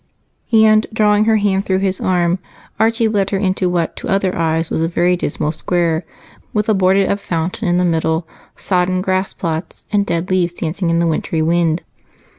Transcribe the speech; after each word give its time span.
And 0.51 0.87
drawing 0.91 1.25
her 1.25 1.35
hand 1.37 1.63
through 1.63 1.77
his 1.77 2.01
arm, 2.01 2.39
Archie 2.79 3.07
led 3.07 3.29
her 3.29 3.37
into 3.37 3.69
what 3.69 3.95
to 3.97 4.07
other 4.07 4.35
eyes 4.35 4.71
was 4.71 4.81
a 4.81 4.87
very 4.87 5.15
dismal 5.15 5.51
square, 5.51 6.03
with 6.53 6.67
a 6.67 6.73
boarded 6.73 7.07
up 7.07 7.19
fountain 7.19 7.67
in 7.67 7.77
the 7.77 7.85
middle, 7.85 8.27
sodden 8.57 9.03
grass 9.03 9.31
plots, 9.33 9.85
and 9.91 10.03
dead 10.03 10.31
leaves 10.31 10.53
dancing 10.55 10.89
in 10.89 10.97
the 10.97 11.05
wintry 11.05 11.43
wind. 11.43 11.83